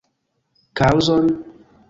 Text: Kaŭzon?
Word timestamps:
Kaŭzon? 0.81 1.31